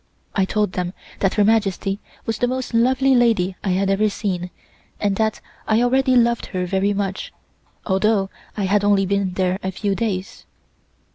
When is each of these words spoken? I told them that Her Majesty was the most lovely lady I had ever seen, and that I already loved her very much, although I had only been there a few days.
I 0.33 0.45
told 0.45 0.71
them 0.71 0.93
that 1.19 1.35
Her 1.35 1.43
Majesty 1.43 1.99
was 2.25 2.39
the 2.39 2.47
most 2.47 2.73
lovely 2.73 3.13
lady 3.13 3.55
I 3.63 3.69
had 3.73 3.87
ever 3.91 4.09
seen, 4.09 4.49
and 4.99 5.15
that 5.17 5.41
I 5.67 5.83
already 5.83 6.15
loved 6.15 6.47
her 6.47 6.65
very 6.65 6.91
much, 6.91 7.31
although 7.85 8.31
I 8.57 8.63
had 8.63 8.83
only 8.83 9.05
been 9.05 9.33
there 9.33 9.59
a 9.61 9.69
few 9.71 9.93
days. 9.93 10.47